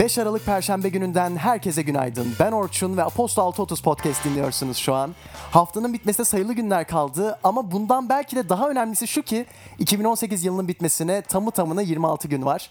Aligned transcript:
5 0.00 0.18
Aralık 0.18 0.46
Perşembe 0.46 0.88
gününden 0.88 1.36
herkese 1.36 1.82
günaydın. 1.82 2.32
Ben 2.40 2.52
Orçun 2.52 2.96
ve 2.96 3.04
Apostol 3.04 3.42
630 3.42 3.80
Podcast 3.80 4.24
dinliyorsunuz 4.24 4.76
şu 4.76 4.94
an. 4.94 5.14
Haftanın 5.50 5.92
bitmesine 5.92 6.26
sayılı 6.26 6.52
günler 6.52 6.86
kaldı 6.86 7.38
ama 7.44 7.70
bundan 7.70 8.08
belki 8.08 8.36
de 8.36 8.48
daha 8.48 8.70
önemlisi 8.70 9.08
şu 9.08 9.22
ki 9.22 9.46
2018 9.78 10.44
yılının 10.44 10.68
bitmesine 10.68 11.22
tamı 11.22 11.50
tamına 11.50 11.82
26 11.82 12.28
gün 12.28 12.44
var. 12.44 12.70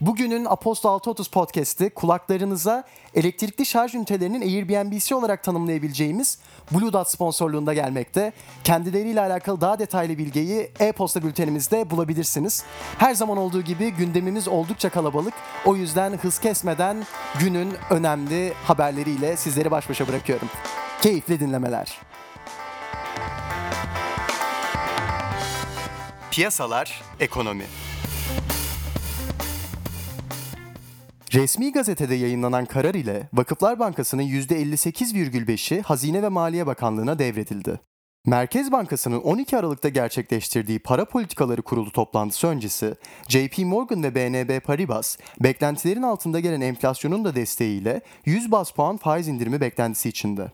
Bugünün 0.00 0.44
Apostol 0.44 0.90
630 0.90 1.28
Podcast'i 1.28 1.90
kulaklarınıza 1.90 2.84
elektrikli 3.14 3.66
şarj 3.66 3.94
ünitelerinin 3.94 4.40
Airbnb'si 4.40 5.14
olarak 5.14 5.42
tanımlayabileceğimiz 5.44 6.38
Blue 6.72 6.92
Dot 6.92 7.08
sponsorluğunda 7.08 7.74
gelmekte. 7.74 8.32
Kendileriyle 8.64 9.20
alakalı 9.20 9.60
daha 9.60 9.78
detaylı 9.78 10.18
bilgiyi 10.18 10.70
e-posta 10.80 11.22
bültenimizde 11.22 11.90
bulabilirsiniz. 11.90 12.64
Her 12.98 13.14
zaman 13.14 13.38
olduğu 13.38 13.62
gibi 13.62 13.90
gündemimiz 13.90 14.48
oldukça 14.48 14.90
kalabalık. 14.90 15.34
O 15.64 15.76
yüzden 15.76 16.18
hız 16.18 16.38
kesmeden 16.38 17.06
günün 17.40 17.74
önemli 17.90 18.52
haberleriyle 18.64 19.36
sizleri 19.36 19.70
baş 19.70 19.88
başa 19.90 20.08
bırakıyorum. 20.08 20.48
Keyifli 21.02 21.40
dinlemeler. 21.40 21.98
Piyasalar, 26.30 27.02
ekonomi. 27.20 27.64
Resmi 31.34 31.72
gazetede 31.72 32.14
yayınlanan 32.14 32.64
karar 32.64 32.94
ile 32.94 33.28
Vakıflar 33.32 33.78
Bankası'nın 33.78 34.22
%58,5'i 34.22 35.80
Hazine 35.80 36.22
ve 36.22 36.28
Maliye 36.28 36.66
Bakanlığı'na 36.66 37.18
devredildi. 37.18 37.80
Merkez 38.26 38.72
Bankası'nın 38.72 39.20
12 39.20 39.56
Aralık'ta 39.56 39.88
gerçekleştirdiği 39.88 40.78
para 40.78 41.04
politikaları 41.04 41.62
kurulu 41.62 41.92
toplantısı 41.92 42.46
öncesi 42.46 42.94
JP 43.28 43.58
Morgan 43.58 44.02
ve 44.02 44.14
BNB 44.14 44.60
Paribas 44.60 45.18
beklentilerin 45.40 46.02
altında 46.02 46.40
gelen 46.40 46.60
enflasyonun 46.60 47.24
da 47.24 47.34
desteğiyle 47.34 48.00
100 48.24 48.52
bas 48.52 48.70
puan 48.70 48.96
faiz 48.96 49.28
indirimi 49.28 49.60
beklentisi 49.60 50.08
içinde. 50.08 50.52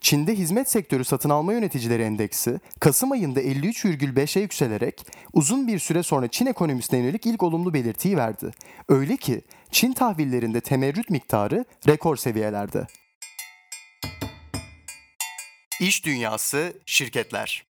Çin'de 0.00 0.34
hizmet 0.34 0.70
sektörü 0.70 1.04
satın 1.04 1.30
alma 1.30 1.52
yöneticileri 1.52 2.02
endeksi 2.02 2.60
Kasım 2.80 3.12
ayında 3.12 3.42
53,5'e 3.42 4.42
yükselerek 4.42 5.06
uzun 5.32 5.66
bir 5.66 5.78
süre 5.78 6.02
sonra 6.02 6.28
Çin 6.28 6.46
ekonomisine 6.46 7.00
yönelik 7.00 7.26
ilk 7.26 7.42
olumlu 7.42 7.74
belirtiyi 7.74 8.16
verdi. 8.16 8.50
Öyle 8.88 9.16
ki 9.16 9.42
Çin 9.72 9.92
tahvillerinde 9.92 10.60
temerrüt 10.60 11.10
miktarı 11.10 11.64
rekor 11.88 12.16
seviyelerde. 12.16 12.86
İş 15.80 16.04
dünyası, 16.04 16.72
şirketler. 16.86 17.66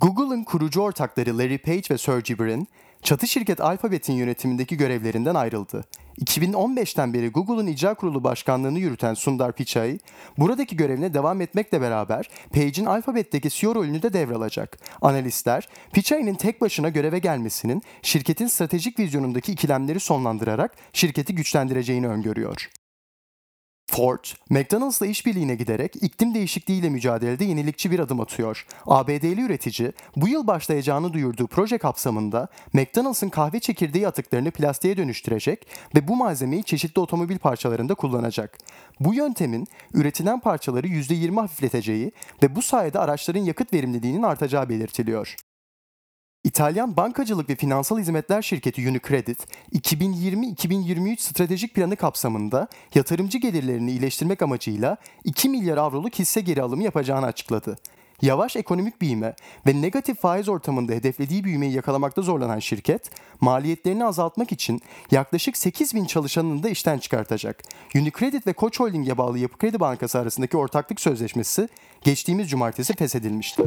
Google'ın 0.00 0.44
kurucu 0.44 0.80
ortakları 0.80 1.38
Larry 1.38 1.58
Page 1.58 1.82
ve 1.90 1.98
Sergey 1.98 2.38
Brin, 2.38 2.68
çatı 3.06 3.26
şirket 3.26 3.60
Alphabet'in 3.60 4.12
yönetimindeki 4.12 4.76
görevlerinden 4.76 5.34
ayrıldı. 5.34 5.84
2015'ten 6.24 7.14
beri 7.14 7.28
Google'ın 7.28 7.66
icra 7.66 7.94
kurulu 7.94 8.24
başkanlığını 8.24 8.78
yürüten 8.78 9.14
Sundar 9.14 9.52
Pichai, 9.52 10.00
buradaki 10.38 10.76
görevine 10.76 11.14
devam 11.14 11.40
etmekle 11.40 11.80
beraber 11.80 12.30
Page'in 12.54 12.86
Alphabet'teki 12.86 13.50
CEO 13.50 13.74
rolünü 13.74 14.02
de 14.02 14.12
devralacak. 14.12 14.78
Analistler, 15.02 15.68
Pichai'nin 15.92 16.34
tek 16.34 16.60
başına 16.60 16.88
göreve 16.88 17.18
gelmesinin 17.18 17.82
şirketin 18.02 18.46
stratejik 18.46 18.98
vizyonundaki 18.98 19.52
ikilemleri 19.52 20.00
sonlandırarak 20.00 20.76
şirketi 20.92 21.34
güçlendireceğini 21.34 22.08
öngörüyor. 22.08 22.70
Ford, 23.96 24.24
McDonald's'la 24.50 25.06
işbirliğine 25.06 25.54
giderek 25.54 25.96
iklim 26.00 26.34
değişikliğiyle 26.34 26.88
mücadelede 26.88 27.44
yenilikçi 27.44 27.90
bir 27.90 27.98
adım 27.98 28.20
atıyor. 28.20 28.66
ABD'li 28.86 29.40
üretici 29.40 29.92
bu 30.16 30.28
yıl 30.28 30.46
başlayacağını 30.46 31.12
duyurduğu 31.12 31.46
proje 31.46 31.78
kapsamında 31.78 32.48
McDonald's'ın 32.72 33.28
kahve 33.28 33.60
çekirdeği 33.60 34.08
atıklarını 34.08 34.50
plastiğe 34.50 34.96
dönüştürecek 34.96 35.66
ve 35.94 36.08
bu 36.08 36.16
malzemeyi 36.16 36.64
çeşitli 36.64 37.00
otomobil 37.00 37.38
parçalarında 37.38 37.94
kullanacak. 37.94 38.58
Bu 39.00 39.14
yöntemin 39.14 39.66
üretilen 39.94 40.40
parçaları 40.40 40.86
%20 40.86 41.40
hafifleteceği 41.40 42.12
ve 42.42 42.56
bu 42.56 42.62
sayede 42.62 42.98
araçların 42.98 43.44
yakıt 43.44 43.72
verimliliğinin 43.72 44.22
artacağı 44.22 44.68
belirtiliyor. 44.68 45.36
İtalyan 46.46 46.96
bankacılık 46.96 47.50
ve 47.50 47.56
finansal 47.56 47.98
hizmetler 47.98 48.42
şirketi 48.42 48.88
Unicredit, 48.88 49.46
2020-2023 49.72 51.20
stratejik 51.20 51.74
planı 51.74 51.96
kapsamında 51.96 52.68
yatırımcı 52.94 53.38
gelirlerini 53.38 53.90
iyileştirmek 53.90 54.42
amacıyla 54.42 54.96
2 55.24 55.48
milyar 55.48 55.76
avroluk 55.76 56.14
hisse 56.14 56.40
geri 56.40 56.62
alımı 56.62 56.82
yapacağını 56.82 57.26
açıkladı. 57.26 57.78
Yavaş 58.22 58.56
ekonomik 58.56 59.00
büyüme 59.00 59.34
ve 59.66 59.82
negatif 59.82 60.20
faiz 60.20 60.48
ortamında 60.48 60.92
hedeflediği 60.92 61.44
büyümeyi 61.44 61.72
yakalamakta 61.72 62.22
zorlanan 62.22 62.58
şirket, 62.58 63.10
maliyetlerini 63.40 64.04
azaltmak 64.04 64.52
için 64.52 64.80
yaklaşık 65.10 65.56
8 65.56 65.94
bin 65.94 66.04
çalışanını 66.04 66.62
da 66.62 66.68
işten 66.68 66.98
çıkartacak. 66.98 67.62
Unicredit 67.94 68.46
ve 68.46 68.52
Koç 68.52 68.80
Holding'e 68.80 69.18
bağlı 69.18 69.38
Yapı 69.38 69.58
Kredi 69.58 69.80
Bankası 69.80 70.18
arasındaki 70.18 70.56
ortaklık 70.56 71.00
sözleşmesi 71.00 71.68
geçtiğimiz 72.02 72.50
cumartesi 72.50 72.94
feshedilmişti. 72.96 73.62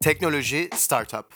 Teknoloji 0.00 0.70
Startup 0.74 1.26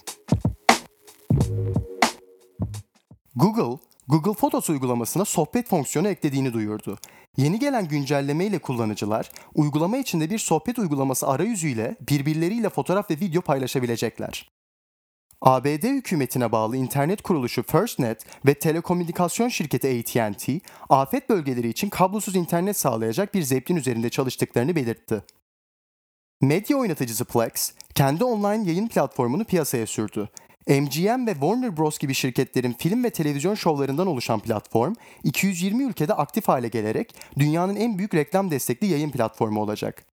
Google, 3.34 3.78
Google 4.08 4.32
Photos 4.32 4.70
uygulamasına 4.70 5.24
sohbet 5.24 5.68
fonksiyonu 5.68 6.08
eklediğini 6.08 6.52
duyurdu. 6.52 6.98
Yeni 7.36 7.58
gelen 7.58 7.88
güncelleme 7.88 8.46
ile 8.46 8.58
kullanıcılar, 8.58 9.30
uygulama 9.54 9.96
içinde 9.96 10.30
bir 10.30 10.38
sohbet 10.38 10.78
uygulaması 10.78 11.28
arayüzüyle 11.28 11.96
birbirleriyle 12.08 12.68
fotoğraf 12.68 13.10
ve 13.10 13.14
video 13.14 13.42
paylaşabilecekler. 13.42 14.50
ABD 15.40 15.84
hükümetine 15.84 16.52
bağlı 16.52 16.76
internet 16.76 17.22
kuruluşu 17.22 17.62
FirstNet 17.62 18.26
ve 18.46 18.54
telekomünikasyon 18.54 19.48
şirketi 19.48 20.00
AT&T, 20.00 20.60
afet 20.88 21.28
bölgeleri 21.28 21.68
için 21.68 21.88
kablosuz 21.88 22.36
internet 22.36 22.76
sağlayacak 22.76 23.34
bir 23.34 23.42
zeplin 23.42 23.76
üzerinde 23.76 24.10
çalıştıklarını 24.10 24.76
belirtti. 24.76 25.22
Medya 26.42 26.76
oynatıcısı 26.76 27.24
Plex, 27.24 27.72
kendi 27.94 28.24
online 28.24 28.68
yayın 28.68 28.88
platformunu 28.88 29.44
piyasaya 29.44 29.86
sürdü. 29.86 30.28
MGM 30.68 31.26
ve 31.26 31.32
Warner 31.32 31.76
Bros 31.76 31.98
gibi 31.98 32.14
şirketlerin 32.14 32.72
film 32.72 33.04
ve 33.04 33.10
televizyon 33.10 33.54
şovlarından 33.54 34.06
oluşan 34.06 34.40
platform, 34.40 34.94
220 35.24 35.84
ülkede 35.84 36.14
aktif 36.14 36.48
hale 36.48 36.68
gelerek 36.68 37.14
dünyanın 37.38 37.76
en 37.76 37.98
büyük 37.98 38.14
reklam 38.14 38.50
destekli 38.50 38.86
yayın 38.86 39.10
platformu 39.10 39.60
olacak. 39.60 40.04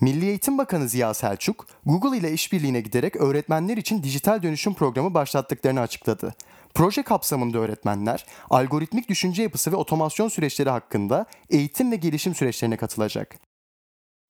Milli 0.00 0.26
Eğitim 0.26 0.58
Bakanı 0.58 0.88
Ziya 0.88 1.14
Selçuk, 1.14 1.66
Google 1.86 2.18
ile 2.18 2.32
işbirliğine 2.32 2.80
giderek 2.80 3.16
öğretmenler 3.16 3.76
için 3.76 4.02
dijital 4.02 4.42
dönüşüm 4.42 4.74
programı 4.74 5.14
başlattıklarını 5.14 5.80
açıkladı. 5.80 6.34
Proje 6.74 7.02
kapsamında 7.02 7.58
öğretmenler, 7.58 8.26
algoritmik 8.50 9.08
düşünce 9.08 9.42
yapısı 9.42 9.72
ve 9.72 9.76
otomasyon 9.76 10.28
süreçleri 10.28 10.70
hakkında 10.70 11.26
eğitim 11.50 11.92
ve 11.92 11.96
gelişim 11.96 12.34
süreçlerine 12.34 12.76
katılacak. 12.76 13.45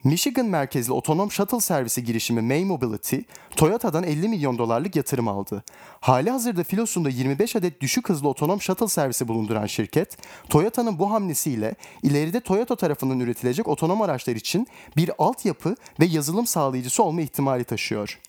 Michigan 0.07 0.45
merkezli 0.45 0.93
otonom 0.93 1.31
shuttle 1.31 1.59
servisi 1.59 2.03
girişimi 2.03 2.41
May 2.41 2.65
Mobility, 2.65 3.17
Toyota'dan 3.55 4.03
50 4.03 4.29
milyon 4.29 4.57
dolarlık 4.57 4.95
yatırım 4.95 5.27
aldı. 5.27 5.63
Hali 5.99 6.29
hazırda 6.29 6.63
filosunda 6.63 7.09
25 7.09 7.55
adet 7.55 7.81
düşük 7.81 8.09
hızlı 8.09 8.29
otonom 8.29 8.61
shuttle 8.61 8.87
servisi 8.87 9.27
bulunduran 9.27 9.65
şirket, 9.65 10.17
Toyota'nın 10.49 10.99
bu 10.99 11.11
hamlesiyle 11.11 11.75
ileride 12.03 12.39
Toyota 12.39 12.75
tarafından 12.75 13.19
üretilecek 13.19 13.67
otonom 13.67 14.01
araçlar 14.01 14.35
için 14.35 14.67
bir 14.97 15.11
altyapı 15.17 15.75
ve 15.99 16.05
yazılım 16.05 16.47
sağlayıcısı 16.47 17.03
olma 17.03 17.21
ihtimali 17.21 17.63
taşıyor. 17.63 18.19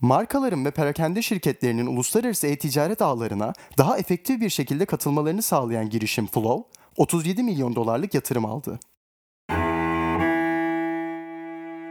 Markaların 0.00 0.64
ve 0.64 0.70
perakende 0.70 1.22
şirketlerinin 1.22 1.86
uluslararası 1.86 2.46
e-ticaret 2.46 3.02
ağlarına 3.02 3.52
daha 3.78 3.98
efektif 3.98 4.40
bir 4.40 4.50
şekilde 4.50 4.86
katılmalarını 4.86 5.42
sağlayan 5.42 5.90
girişim 5.90 6.26
Flow, 6.26 6.78
37 6.96 7.42
milyon 7.42 7.74
dolarlık 7.74 8.14
yatırım 8.14 8.44
aldı. 8.44 8.80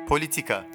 Politika 0.08 0.66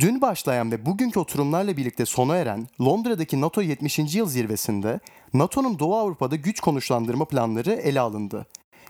Dün 0.00 0.20
başlayan 0.20 0.72
ve 0.72 0.86
bugünkü 0.86 1.20
oturumlarla 1.20 1.76
birlikte 1.76 2.06
sona 2.06 2.36
eren 2.36 2.68
Londra'daki 2.80 3.40
NATO 3.40 3.62
70. 3.62 3.98
yıl 4.14 4.26
zirvesinde 4.26 5.00
NATO'nun 5.34 5.78
Doğu 5.78 5.96
Avrupa'da 5.96 6.36
güç 6.36 6.60
konuşlandırma 6.60 7.24
planları 7.24 7.72
ele 7.72 8.00
alındı. 8.00 8.46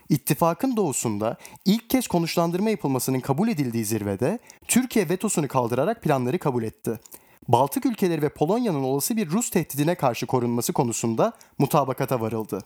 İttifakın 0.09 0.77
doğusunda 0.77 1.37
ilk 1.65 1.89
kez 1.89 2.07
konuşlandırma 2.07 2.69
yapılmasının 2.69 3.19
kabul 3.19 3.47
edildiği 3.47 3.85
zirvede 3.85 4.39
Türkiye 4.67 5.09
vetosunu 5.09 5.47
kaldırarak 5.47 6.01
planları 6.01 6.39
kabul 6.39 6.63
etti. 6.63 6.99
Baltık 7.47 7.85
ülkeleri 7.85 8.21
ve 8.21 8.29
Polonya'nın 8.29 8.83
olası 8.83 9.17
bir 9.17 9.29
Rus 9.29 9.49
tehdidine 9.49 9.95
karşı 9.95 10.25
korunması 10.25 10.73
konusunda 10.73 11.33
mutabakata 11.57 12.21
varıldı. 12.21 12.63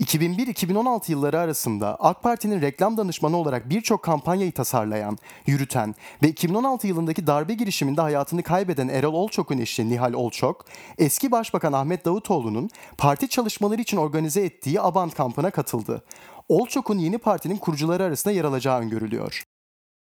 2001-2016 0.00 1.10
yılları 1.10 1.38
arasında 1.38 1.96
AK 2.00 2.22
Parti'nin 2.22 2.60
reklam 2.60 2.96
danışmanı 2.96 3.36
olarak 3.36 3.70
birçok 3.70 4.02
kampanyayı 4.02 4.52
tasarlayan, 4.52 5.18
yürüten 5.46 5.94
ve 6.22 6.28
2016 6.28 6.86
yılındaki 6.86 7.26
darbe 7.26 7.54
girişiminde 7.54 8.00
hayatını 8.00 8.42
kaybeden 8.42 8.88
Erol 8.88 9.14
Olçok'un 9.14 9.58
eşi 9.58 9.88
Nihal 9.88 10.12
Olçok, 10.12 10.64
eski 10.98 11.30
Başbakan 11.30 11.72
Ahmet 11.72 12.04
Davutoğlu'nun 12.04 12.70
parti 12.98 13.28
çalışmaları 13.28 13.80
için 13.80 13.96
organize 13.96 14.40
ettiği 14.40 14.80
Abant 14.80 15.14
kampına 15.14 15.50
katıldı. 15.50 16.02
Olçok'un 16.48 16.98
yeni 16.98 17.18
partinin 17.18 17.56
kurucuları 17.56 18.04
arasında 18.04 18.34
yer 18.34 18.44
alacağı 18.44 18.80
öngörülüyor. 18.80 19.44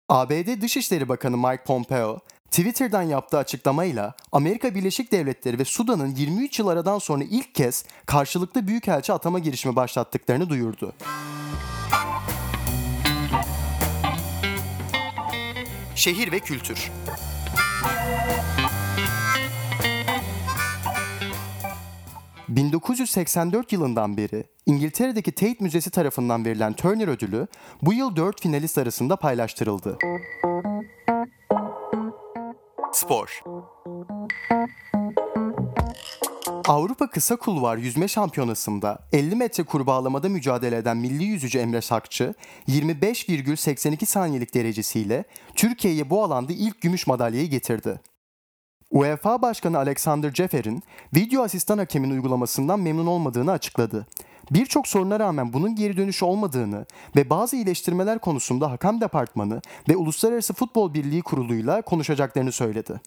ABD 0.09 0.61
Dışişleri 0.61 1.09
Bakanı 1.09 1.37
Mike 1.37 1.63
Pompeo, 1.63 2.19
Twitter'dan 2.51 3.01
yaptığı 3.01 3.37
açıklamayla 3.37 4.13
Amerika 4.31 4.75
Birleşik 4.75 5.11
Devletleri 5.11 5.59
ve 5.59 5.65
Sudan'ın 5.65 6.15
23 6.15 6.59
yıl 6.59 6.67
aradan 6.67 6.99
sonra 6.99 7.23
ilk 7.23 7.55
kez 7.55 7.85
karşılıklı 8.05 8.67
büyükelçi 8.67 9.13
atama 9.13 9.39
girişimi 9.39 9.75
başlattıklarını 9.75 10.49
duyurdu. 10.49 10.93
Şehir 15.95 16.31
ve 16.31 16.39
kültür. 16.39 16.91
...1984 22.53 23.63
yılından 23.71 24.17
beri 24.17 24.43
İngiltere'deki 24.65 25.31
Tate 25.31 25.57
Müzesi 25.59 25.91
tarafından 25.91 26.45
verilen 26.45 26.73
Turner 26.73 27.07
Ödülü... 27.07 27.47
...bu 27.81 27.93
yıl 27.93 28.15
4 28.15 28.41
finalist 28.41 28.77
arasında 28.77 29.15
paylaştırıldı. 29.15 29.97
Spor 33.07 33.43
Avrupa 36.67 37.09
Kısa 37.09 37.35
Kulvar 37.35 37.77
Yüzme 37.77 38.07
Şampiyonası'nda 38.07 38.99
50 39.13 39.35
metre 39.35 39.63
kurbağalamada 39.63 40.29
mücadele 40.29 40.77
eden 40.77 40.97
milli 40.97 41.23
yüzücü 41.23 41.59
Emre 41.59 41.81
Sakçı 41.81 42.33
25,82 42.67 44.05
saniyelik 44.05 44.53
derecesiyle 44.53 45.23
Türkiye'ye 45.55 46.09
bu 46.09 46.23
alanda 46.23 46.53
ilk 46.53 46.81
gümüş 46.81 47.07
madalyayı 47.07 47.49
getirdi. 47.49 47.99
UEFA 48.91 49.41
Başkanı 49.41 49.77
Alexander 49.77 50.33
Cefer'in 50.33 50.83
video 51.15 51.43
asistan 51.43 51.77
hakemin 51.77 52.11
uygulamasından 52.11 52.79
memnun 52.79 53.07
olmadığını 53.07 53.51
açıkladı. 53.51 54.07
Birçok 54.51 54.87
soruna 54.87 55.19
rağmen 55.19 55.53
bunun 55.53 55.75
geri 55.75 55.97
dönüşü 55.97 56.25
olmadığını 56.25 56.85
ve 57.15 57.29
bazı 57.29 57.55
iyileştirmeler 57.55 58.19
konusunda 58.19 58.71
Hakem 58.71 59.01
Departmanı 59.01 59.61
ve 59.89 59.97
Uluslararası 59.97 60.53
Futbol 60.53 60.93
Birliği 60.93 61.21
kuruluyla 61.21 61.81
konuşacaklarını 61.81 62.51
söyledi. 62.51 63.01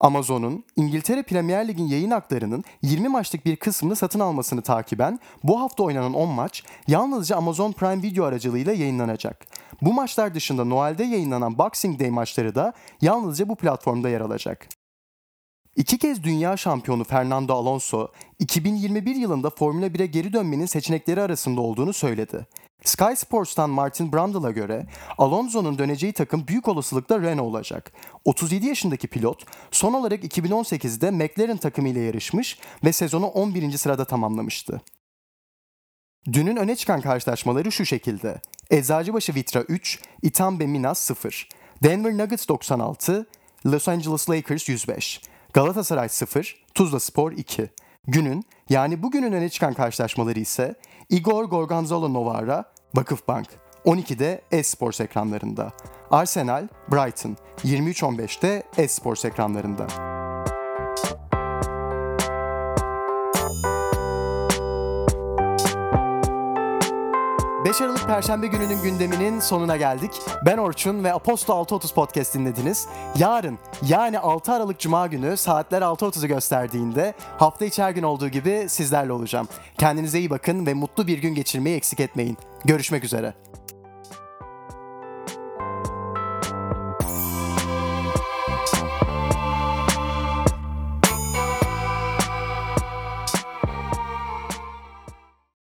Amazon'un 0.00 0.64
İngiltere 0.76 1.22
Premier 1.22 1.68
Lig'in 1.68 1.86
yayın 1.86 2.10
haklarının 2.10 2.64
20 2.82 3.08
maçlık 3.08 3.46
bir 3.46 3.56
kısmını 3.56 3.96
satın 3.96 4.20
almasını 4.20 4.62
takiben 4.62 5.18
bu 5.44 5.60
hafta 5.60 5.82
oynanan 5.82 6.14
10 6.14 6.28
maç 6.28 6.64
yalnızca 6.88 7.36
Amazon 7.36 7.72
Prime 7.72 8.02
Video 8.02 8.24
aracılığıyla 8.24 8.72
yayınlanacak. 8.72 9.46
Bu 9.82 9.92
maçlar 9.92 10.34
dışında 10.34 10.64
Noel'de 10.64 11.04
yayınlanan 11.04 11.58
Boxing 11.58 12.00
Day 12.00 12.10
maçları 12.10 12.54
da 12.54 12.72
yalnızca 13.00 13.48
bu 13.48 13.56
platformda 13.56 14.08
yer 14.08 14.20
alacak. 14.20 14.79
İki 15.76 15.98
kez 15.98 16.22
dünya 16.22 16.56
şampiyonu 16.56 17.04
Fernando 17.04 17.54
Alonso, 17.54 18.08
2021 18.38 19.14
yılında 19.14 19.50
Formula 19.50 19.86
1'e 19.86 20.06
geri 20.06 20.32
dönmenin 20.32 20.66
seçenekleri 20.66 21.22
arasında 21.22 21.60
olduğunu 21.60 21.92
söyledi. 21.92 22.46
Sky 22.84 23.14
Sports'tan 23.16 23.70
Martin 23.70 24.12
Brundle'a 24.12 24.50
göre 24.50 24.86
Alonso'nun 25.18 25.78
döneceği 25.78 26.12
takım 26.12 26.48
büyük 26.48 26.68
olasılıkla 26.68 27.20
Renault 27.20 27.48
olacak. 27.48 27.92
37 28.24 28.66
yaşındaki 28.66 29.08
pilot 29.08 29.44
son 29.70 29.92
olarak 29.92 30.24
2018'de 30.24 31.10
McLaren 31.10 31.56
takımıyla 31.56 32.00
yarışmış 32.00 32.58
ve 32.84 32.92
sezonu 32.92 33.26
11. 33.26 33.78
sırada 33.78 34.04
tamamlamıştı. 34.04 34.80
Dünün 36.32 36.56
öne 36.56 36.76
çıkan 36.76 37.00
karşılaşmaları 37.00 37.72
şu 37.72 37.86
şekilde. 37.86 38.40
Eczacıbaşı 38.70 39.34
Vitra 39.34 39.60
3, 39.60 40.00
Itambe 40.22 40.66
Minas 40.66 40.98
0, 40.98 41.48
Denver 41.82 42.18
Nuggets 42.18 42.48
96, 42.48 43.26
Los 43.66 43.88
Angeles 43.88 44.30
Lakers 44.30 44.68
105, 44.68 45.20
Galatasaray 45.52 46.08
0, 46.08 46.56
Tuzla 46.74 47.00
Spor 47.00 47.32
2. 47.32 47.68
Günün 48.06 48.44
yani 48.68 49.02
bugünün 49.02 49.32
öne 49.32 49.48
çıkan 49.48 49.74
karşılaşmaları 49.74 50.40
ise 50.40 50.74
Igor 51.08 51.44
Gorgonzola 51.44 52.08
Novara, 52.08 52.64
Vakıfbank. 52.94 53.46
12'de 53.84 54.40
Esports 54.52 55.00
ekranlarında. 55.00 55.72
Arsenal, 56.10 56.68
Brighton. 56.92 57.36
23.15'te 57.64 58.62
Esports 58.76 59.24
ekranlarında. 59.24 60.09
Aralık 67.60 68.06
Perşembe 68.06 68.46
gününün 68.46 68.82
gündeminin 68.82 69.40
sonuna 69.40 69.76
geldik. 69.76 70.10
Ben 70.46 70.58
Orçun 70.58 71.04
ve 71.04 71.12
Aposto 71.12 71.52
6.30 71.52 71.94
podcast 71.94 72.34
dinlediniz. 72.34 72.88
Yarın 73.18 73.58
yani 73.82 74.18
6 74.18 74.52
Aralık 74.52 74.78
Cuma 74.78 75.06
günü 75.06 75.36
saatler 75.36 75.82
6.30'u 75.82 76.28
gösterdiğinde 76.28 77.14
hafta 77.38 77.64
içi 77.64 77.82
her 77.82 77.90
gün 77.90 78.02
olduğu 78.02 78.28
gibi 78.28 78.66
sizlerle 78.68 79.12
olacağım. 79.12 79.48
Kendinize 79.78 80.18
iyi 80.18 80.30
bakın 80.30 80.66
ve 80.66 80.74
mutlu 80.74 81.06
bir 81.06 81.18
gün 81.18 81.34
geçirmeyi 81.34 81.76
eksik 81.76 82.00
etmeyin. 82.00 82.36
Görüşmek 82.64 83.04
üzere. 83.04 83.34